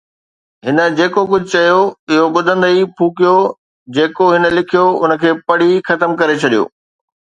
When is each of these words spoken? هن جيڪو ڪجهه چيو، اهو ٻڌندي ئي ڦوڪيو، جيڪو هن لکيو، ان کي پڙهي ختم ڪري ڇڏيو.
هن 0.67 0.77
جيڪو 0.99 1.23
ڪجهه 1.33 1.51
چيو، 1.51 1.75
اهو 2.15 2.25
ٻڌندي 2.39 2.71
ئي 2.77 2.81
ڦوڪيو، 2.97 3.37
جيڪو 3.99 4.33
هن 4.35 4.53
لکيو، 4.57 4.85
ان 5.03 5.17
کي 5.21 5.39
پڙهي 5.47 5.81
ختم 5.89 6.21
ڪري 6.23 6.43
ڇڏيو. 6.45 6.71